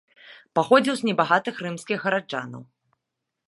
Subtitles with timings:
[0.59, 2.61] Паходзіў з небагатых рымскіх гараджанаў.